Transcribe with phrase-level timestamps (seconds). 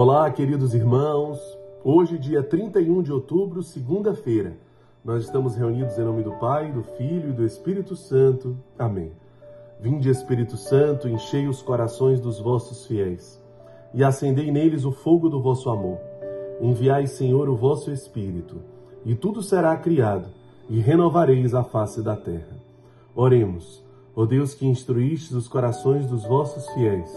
[0.00, 1.40] Olá, queridos irmãos.
[1.82, 4.56] Hoje, dia 31 de outubro, segunda-feira,
[5.04, 8.56] nós estamos reunidos em nome do Pai, do Filho e do Espírito Santo.
[8.78, 9.10] Amém.
[9.80, 13.42] Vinde, Espírito Santo, enchei os corações dos vossos fiéis
[13.92, 15.98] e acendei neles o fogo do vosso amor.
[16.60, 18.60] Enviai, Senhor, o vosso Espírito,
[19.04, 20.28] e tudo será criado,
[20.70, 22.56] e renovareis a face da terra.
[23.16, 23.82] Oremos,
[24.14, 27.10] ó Deus que instruístes os corações dos vossos fiéis,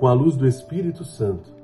[0.00, 1.63] com a luz do Espírito Santo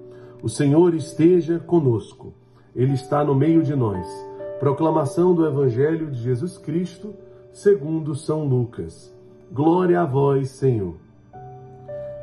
[0.43, 2.33] O Senhor esteja conosco,
[2.75, 4.07] Ele está no meio de nós.
[4.59, 7.13] Proclamação do Evangelho de Jesus Cristo,
[7.53, 9.13] segundo São Lucas.
[9.51, 10.95] Glória a vós, Senhor.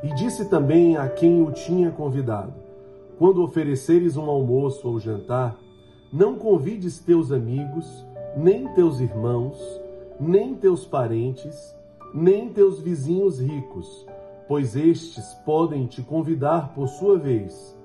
[0.03, 2.55] E disse também a quem o tinha convidado:
[3.21, 5.57] Quando ofereceres um almoço ou jantar,
[6.13, 8.05] não convides teus amigos,
[8.37, 9.57] nem teus irmãos,
[10.19, 11.73] nem teus parentes,
[12.13, 14.05] nem teus vizinhos ricos,
[14.49, 17.78] pois estes podem te convidar por sua vez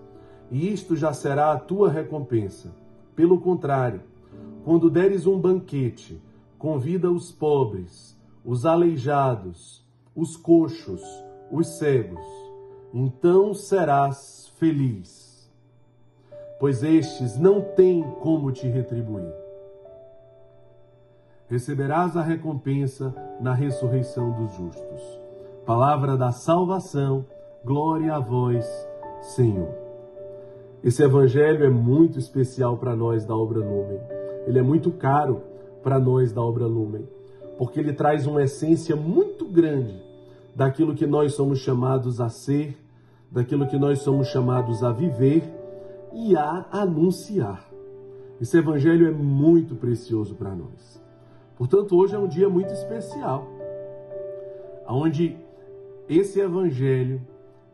[0.53, 2.75] e isto já será a tua recompensa.
[3.15, 4.01] Pelo contrário,
[4.63, 6.21] quando deres um banquete,
[6.59, 8.15] convida os pobres,
[8.45, 9.83] os aleijados,
[10.15, 11.01] os coxos,
[11.51, 12.23] os cegos.
[12.93, 15.51] Então serás feliz,
[16.59, 19.33] pois estes não têm como te retribuir.
[21.49, 25.19] Receberás a recompensa na ressurreição dos justos.
[25.65, 27.25] Palavra da salvação,
[27.65, 28.67] glória a vós,
[29.21, 29.83] Senhor.
[30.84, 34.02] Esse evangelho é muito especial para nós da obra Lumen.
[34.45, 35.42] Ele é muito caro
[35.82, 37.08] para nós da obra Lumen,
[37.58, 39.98] porque ele traz uma essência muito grande
[40.54, 42.77] daquilo que nós somos chamados a ser,
[43.32, 45.43] daquilo que nós somos chamados a viver
[46.11, 47.66] e a anunciar.
[48.42, 51.02] Esse evangelho é muito precioso para nós.
[51.58, 53.48] Portanto, hoje é um dia muito especial,
[54.86, 55.38] onde
[56.10, 57.22] esse evangelho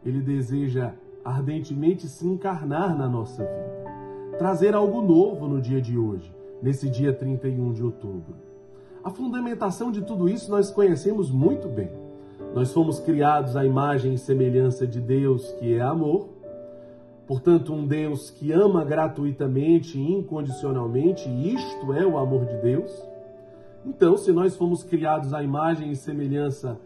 [0.06, 0.94] ele deseja
[1.30, 7.14] ardentemente se encarnar na nossa vida, trazer algo novo no dia de hoje, nesse dia
[7.14, 8.36] 31 de outubro.
[9.04, 11.90] A fundamentação de tudo isso nós conhecemos muito bem.
[12.54, 16.30] Nós fomos criados à imagem e semelhança de Deus, que é amor.
[17.28, 22.92] Portanto, um Deus que ama gratuitamente e incondicionalmente, isto é o amor de Deus.
[23.86, 26.80] Então, se nós fomos criados à imagem e semelhança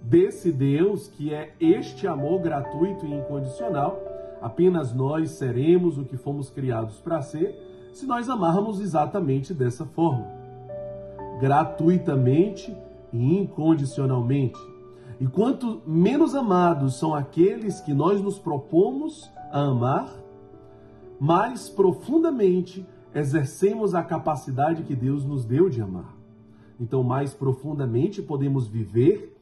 [0.00, 4.00] desse Deus que é este amor gratuito e incondicional,
[4.40, 10.26] apenas nós seremos o que fomos criados para ser se nós amarmos exatamente dessa forma.
[11.40, 12.76] Gratuitamente
[13.12, 14.58] e incondicionalmente.
[15.20, 20.14] E quanto menos amados são aqueles que nós nos propomos a amar,
[21.18, 26.16] mais profundamente exercemos a capacidade que Deus nos deu de amar.
[26.78, 29.36] Então, mais profundamente podemos viver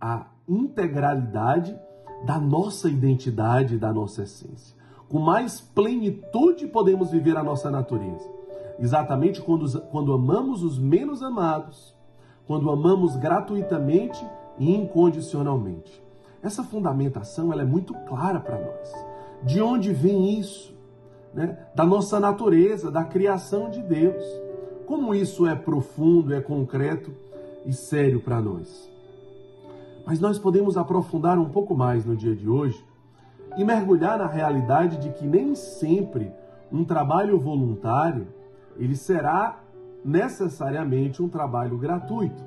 [0.00, 1.78] a integralidade
[2.24, 4.76] da nossa identidade, da nossa essência.
[5.08, 8.28] Com mais plenitude podemos viver a nossa natureza.
[8.78, 11.94] Exatamente quando, quando amamos os menos amados,
[12.46, 14.24] quando amamos gratuitamente
[14.58, 16.02] e incondicionalmente.
[16.42, 18.92] Essa fundamentação ela é muito clara para nós.
[19.42, 20.74] De onde vem isso?
[21.32, 21.58] Né?
[21.74, 24.24] Da nossa natureza, da criação de Deus.
[24.86, 27.12] Como isso é profundo, é concreto
[27.64, 28.93] e sério para nós.
[30.06, 32.84] Mas nós podemos aprofundar um pouco mais no dia de hoje
[33.56, 36.30] e mergulhar na realidade de que nem sempre
[36.70, 38.26] um trabalho voluntário
[38.76, 39.60] ele será
[40.04, 42.42] necessariamente um trabalho gratuito.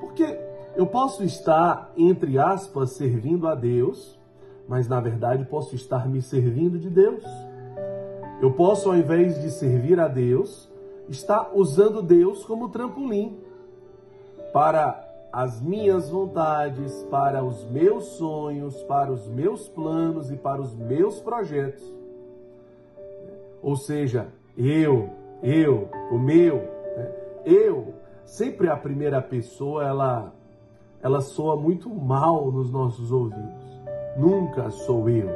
[0.00, 0.38] Porque
[0.74, 4.18] eu posso estar, entre aspas, servindo a Deus,
[4.68, 7.24] mas na verdade posso estar me servindo de Deus.
[8.40, 10.70] Eu posso, ao invés de servir a Deus,
[11.08, 13.38] estar usando Deus como trampolim
[14.52, 15.05] para
[15.36, 21.20] as minhas vontades, para os meus sonhos, para os meus planos e para os meus
[21.20, 21.84] projetos.
[23.60, 25.10] Ou seja, eu,
[25.42, 26.56] eu, o meu,
[26.96, 27.12] né?
[27.44, 27.92] eu,
[28.24, 30.32] sempre a primeira pessoa, ela,
[31.02, 33.82] ela soa muito mal nos nossos ouvidos.
[34.16, 35.28] Nunca sou eu.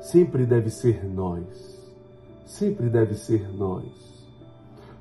[0.00, 1.94] Sempre deve ser nós.
[2.46, 3.84] Sempre deve ser nós.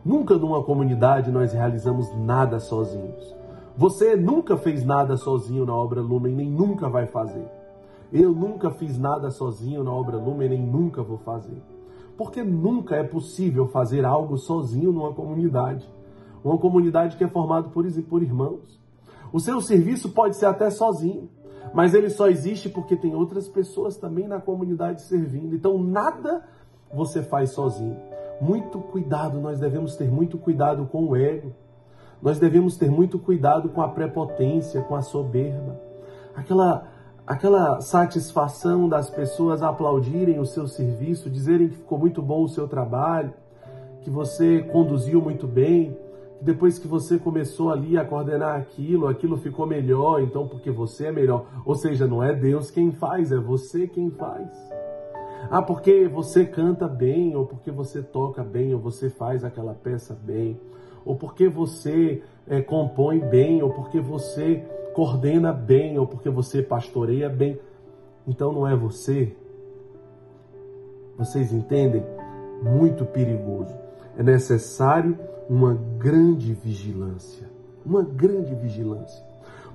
[0.04, 3.34] Nunca numa comunidade nós realizamos nada sozinhos.
[3.78, 7.46] Você nunca fez nada sozinho na obra Lumen, nem nunca vai fazer.
[8.12, 11.62] Eu nunca fiz nada sozinho na obra Lumen, nem nunca vou fazer.
[12.18, 15.86] Porque nunca é possível fazer algo sozinho numa comunidade.
[16.42, 18.80] Uma comunidade que é formada por, por irmãos.
[19.34, 21.28] O seu serviço pode ser até sozinho,
[21.74, 25.54] mas ele só existe porque tem outras pessoas também na comunidade servindo.
[25.54, 26.48] Então nada
[26.94, 27.98] você faz sozinho.
[28.40, 31.52] Muito cuidado, nós devemos ter muito cuidado com o ego.
[32.26, 35.80] Nós devemos ter muito cuidado com a prepotência, com a soberba.
[36.36, 36.88] Aquela
[37.28, 42.68] aquela satisfação das pessoas aplaudirem o seu serviço, dizerem que ficou muito bom o seu
[42.68, 43.32] trabalho,
[44.02, 45.96] que você conduziu muito bem,
[46.40, 51.08] que depois que você começou ali a coordenar aquilo, aquilo ficou melhor, então porque você
[51.08, 51.46] é melhor.
[51.64, 54.50] Ou seja, não é Deus quem faz, é você quem faz.
[55.50, 60.18] Ah, porque você canta bem, ou porque você toca bem, ou você faz aquela peça
[60.24, 60.60] bem,
[61.06, 64.66] ou porque você é, compõe bem, ou porque você
[64.96, 67.60] coordena bem ou porque você pastoreia bem.
[68.26, 69.36] Então não é você.
[71.18, 72.04] Vocês entendem?
[72.64, 73.76] Muito perigoso.
[74.18, 75.20] É necessário
[75.50, 77.50] uma grande vigilância.
[77.86, 79.24] Uma grande vigilância.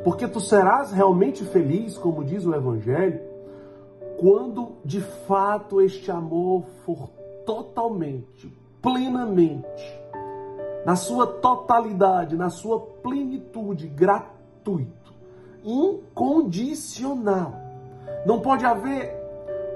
[0.02, 3.20] Porque tu serás realmente feliz, como diz o Evangelho,
[4.18, 7.10] quando de fato este amor for
[7.44, 8.50] totalmente,
[8.80, 9.99] plenamente,
[10.84, 15.00] na sua totalidade, na sua plenitude, gratuito
[15.64, 17.54] incondicional.
[18.24, 19.18] Não pode haver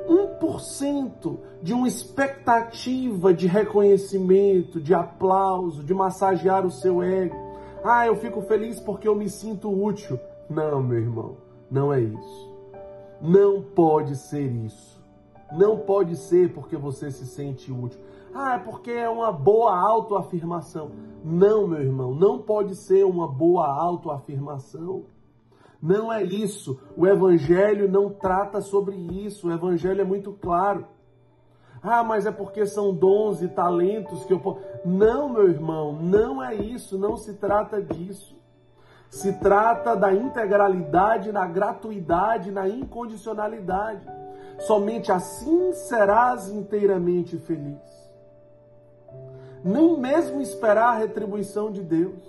[0.09, 7.37] 1% de uma expectativa de reconhecimento, de aplauso, de massagear o seu ego.
[7.83, 10.19] Ah, eu fico feliz porque eu me sinto útil.
[10.49, 11.37] Não, meu irmão,
[11.71, 12.55] não é isso.
[13.21, 15.03] Não pode ser isso.
[15.53, 18.01] Não pode ser porque você se sente útil.
[18.35, 20.91] Ah, é porque é uma boa autoafirmação.
[21.25, 25.05] Não, meu irmão, não pode ser uma boa autoafirmação.
[25.81, 26.81] Não é isso.
[26.97, 29.47] O Evangelho não trata sobre isso.
[29.47, 30.87] O Evangelho é muito claro.
[31.81, 34.61] Ah, mas é porque são dons e talentos que eu posso.
[34.85, 36.99] Não, meu irmão, não é isso.
[36.99, 38.35] Não se trata disso.
[39.11, 44.05] Se trata da integralidade, na gratuidade, na incondicionalidade.
[44.61, 47.94] Somente assim serás inteiramente feliz.
[49.65, 52.23] Nem mesmo esperar a retribuição de Deus.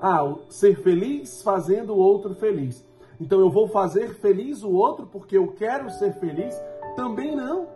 [0.00, 2.84] Ah, ser feliz fazendo o outro feliz.
[3.20, 6.54] Então eu vou fazer feliz o outro porque eu quero ser feliz?
[6.96, 7.68] Também não.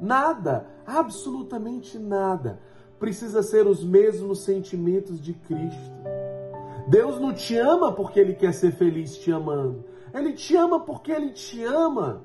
[0.00, 2.60] Nada, absolutamente nada.
[2.98, 5.92] Precisa ser os mesmos sentimentos de Cristo.
[6.88, 9.84] Deus não te ama porque Ele quer ser feliz te amando.
[10.14, 12.24] Ele te ama porque Ele te ama.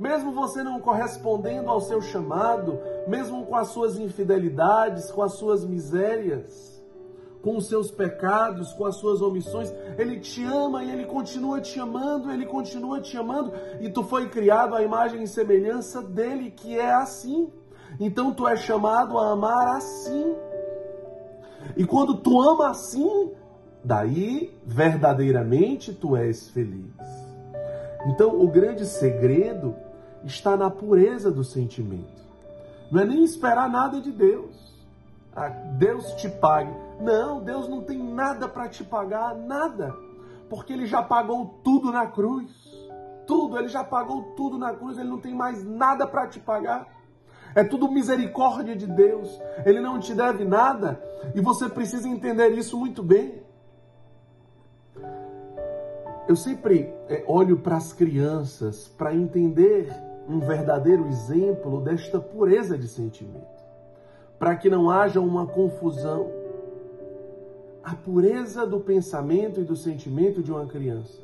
[0.00, 5.62] Mesmo você não correspondendo ao seu chamado, mesmo com as suas infidelidades, com as suas
[5.62, 6.80] misérias
[7.42, 9.72] com os seus pecados, com as suas omissões.
[9.96, 13.52] Ele te ama e ele continua te amando, ele continua te amando.
[13.80, 17.50] E tu foi criado à imagem e semelhança dele, que é assim.
[17.98, 20.34] Então tu é chamado a amar assim.
[21.76, 23.32] E quando tu ama assim,
[23.82, 26.94] daí verdadeiramente tu és feliz.
[28.06, 29.74] Então o grande segredo
[30.24, 32.20] está na pureza do sentimento.
[32.90, 34.74] Não é nem esperar nada de Deus.
[35.34, 36.74] Ah, Deus te pague.
[37.00, 39.94] Não, Deus não tem nada para te pagar, nada.
[40.48, 42.50] Porque ele já pagou tudo na cruz.
[43.26, 46.88] Tudo, ele já pagou tudo na cruz, ele não tem mais nada para te pagar.
[47.54, 49.40] É tudo misericórdia de Deus.
[49.64, 51.00] Ele não te deve nada
[51.34, 53.42] e você precisa entender isso muito bem.
[56.28, 59.92] Eu sempre é, olho para as crianças para entender
[60.30, 63.60] um verdadeiro exemplo desta pureza de sentimento
[64.40, 66.30] para que não haja uma confusão.
[67.84, 71.20] A pureza do pensamento e do sentimento de uma criança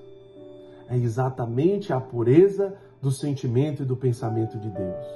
[0.89, 5.07] é exatamente a pureza do sentimento e do pensamento de Deus.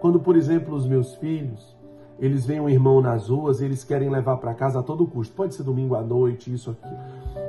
[0.00, 1.76] Quando, por exemplo, os meus filhos,
[2.18, 5.34] eles veem um irmão nas ruas, eles querem levar para casa a todo custo.
[5.34, 6.94] Pode ser domingo à noite, isso aqui.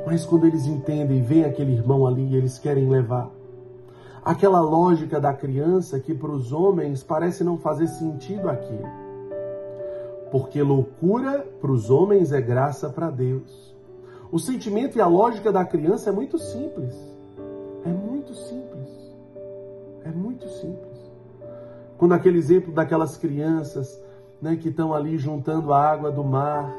[0.06, 3.30] Mas quando eles entendem, vem aquele irmão ali e eles querem levar.
[4.28, 9.08] Aquela lógica da criança que para os homens parece não fazer sentido aquilo
[10.32, 13.76] porque loucura para os homens é graça para Deus.
[14.32, 16.96] O sentimento e a lógica da criança é muito simples.
[17.86, 18.90] É muito simples.
[20.04, 21.12] É muito simples.
[21.98, 24.02] Quando aquele exemplo daquelas crianças
[24.42, 26.72] né, que estão ali juntando a água do mar,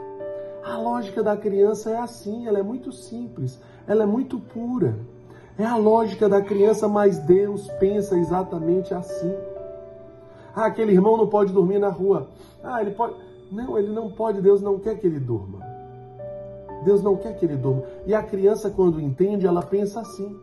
[0.63, 4.99] a lógica da criança é assim, ela é muito simples, ela é muito pura.
[5.59, 9.35] É a lógica da criança, mas Deus pensa exatamente assim.
[10.55, 12.29] Ah, aquele irmão não pode dormir na rua.
[12.63, 13.15] Ah, ele pode.
[13.51, 15.59] Não, ele não pode, Deus não quer que ele durma.
[16.85, 17.83] Deus não quer que ele durma.
[18.07, 20.39] E a criança, quando entende, ela pensa assim.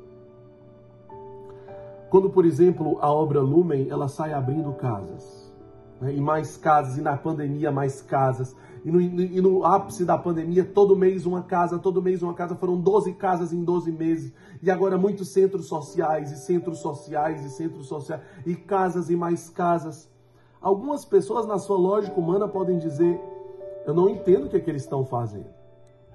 [2.10, 5.52] Quando, por exemplo, a obra Lumen, ela sai abrindo casas,
[6.00, 6.14] né?
[6.14, 10.64] e mais casas, e na pandemia mais casas, e no, e no, ápice da pandemia,
[10.64, 14.70] todo mês uma casa, todo mês uma casa, foram 12 casas em 12 meses, e
[14.70, 20.08] agora muitos centros sociais, e centros sociais, e centros sociais, e casas e mais casas.
[20.62, 23.20] Algumas pessoas, na sua lógica humana, podem dizer:
[23.88, 25.50] Eu não entendo o que, é que eles estão fazendo.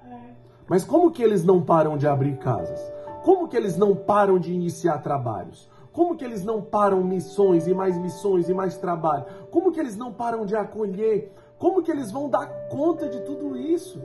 [0.09, 0.17] É.
[0.65, 2.79] Mas como que eles não param de abrir casas?
[3.25, 5.69] Como que eles não param de iniciar trabalhos?
[5.91, 9.25] Como que eles não param missões e mais missões e mais trabalho?
[9.51, 11.33] Como que eles não param de acolher?
[11.61, 14.01] Como que eles vão dar conta de tudo isso?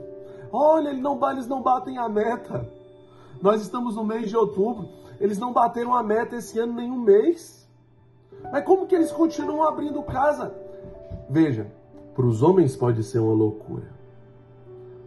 [0.51, 2.69] Olha, eles não, batem a meta.
[3.41, 4.87] Nós estamos no mês de outubro.
[5.19, 7.67] Eles não bateram a meta esse ano nenhum mês.
[8.51, 10.53] Mas como que eles continuam abrindo casa?
[11.27, 11.65] Veja,
[12.13, 13.89] para os homens pode ser uma loucura.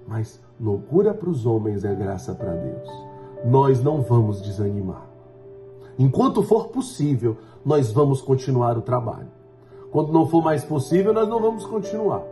[0.09, 2.91] Mas loucura para os homens é graça para Deus.
[3.45, 5.07] Nós não vamos desanimar.
[5.97, 9.29] Enquanto for possível, nós vamos continuar o trabalho.
[9.93, 12.25] Quando não for mais possível, nós não vamos continuar.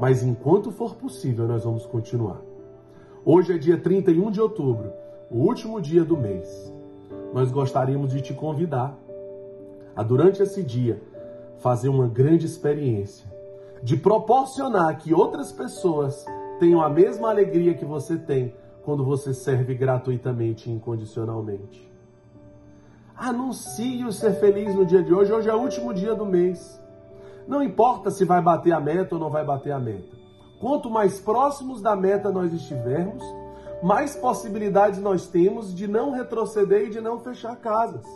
[0.00, 2.40] Mas enquanto for possível, nós vamos continuar.
[3.22, 4.90] Hoje é dia 31 de outubro,
[5.30, 6.72] o último dia do mês.
[7.34, 8.98] Nós gostaríamos de te convidar
[9.94, 11.02] a, durante esse dia,
[11.58, 13.30] fazer uma grande experiência,
[13.82, 16.24] de proporcionar que outras pessoas
[16.58, 21.92] tenham a mesma alegria que você tem quando você serve gratuitamente e incondicionalmente.
[23.14, 25.30] Anuncie o ser feliz no dia de hoje.
[25.30, 26.79] Hoje é o último dia do mês.
[27.50, 30.16] Não importa se vai bater a meta ou não vai bater a meta.
[30.60, 33.24] Quanto mais próximos da meta nós estivermos,
[33.82, 38.06] mais possibilidades nós temos de não retroceder e de não fechar casas.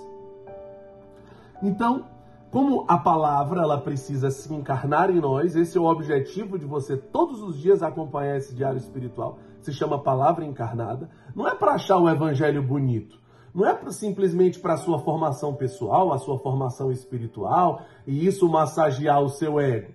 [1.61, 2.05] Então,
[2.53, 6.97] como a palavra ela precisa se encarnar em nós, esse é o objetivo de você
[6.97, 9.41] todos os dias acompanhar esse diário espiritual.
[9.63, 11.11] Se chama palavra encarnada.
[11.35, 13.19] Não é para achar o evangelho bonito.
[13.55, 19.23] Não é simplesmente para a sua formação pessoal, a sua formação espiritual e isso massagear
[19.23, 19.95] o seu ego.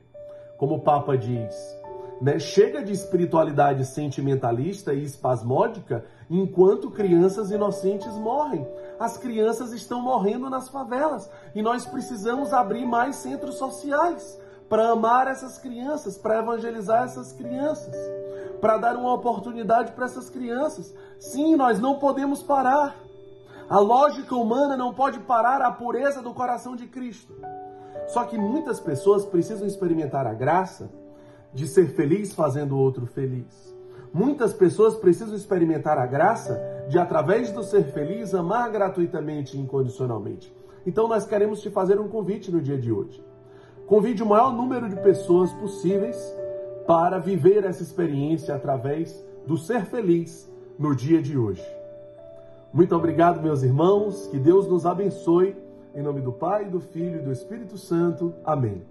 [0.57, 1.53] Como o Papa diz,
[2.21, 2.39] né?
[2.39, 8.65] chega de espiritualidade sentimentalista e espasmódica enquanto crianças inocentes morrem.
[8.97, 14.39] As crianças estão morrendo nas favelas e nós precisamos abrir mais centros sociais
[14.69, 17.93] para amar essas crianças, para evangelizar essas crianças,
[18.61, 20.93] para dar uma oportunidade para essas crianças.
[21.19, 23.08] Sim, nós não podemos parar.
[23.69, 27.35] A lógica humana não pode parar a pureza do coração de Cristo.
[28.07, 30.89] Só que muitas pessoas precisam experimentar a graça
[31.53, 33.77] de ser feliz fazendo o outro feliz.
[34.11, 36.59] Muitas pessoas precisam experimentar a graça
[36.89, 40.51] de, através do ser feliz, amar gratuitamente e incondicionalmente.
[40.83, 43.23] Então, nós queremos te fazer um convite no dia de hoje.
[43.85, 46.17] Convide o maior número de pessoas possíveis
[46.87, 51.78] para viver essa experiência através do ser feliz no dia de hoje.
[52.71, 54.27] Muito obrigado, meus irmãos.
[54.27, 55.55] Que Deus nos abençoe.
[55.95, 58.33] Em nome do Pai, do Filho e do Espírito Santo.
[58.45, 58.83] Amém.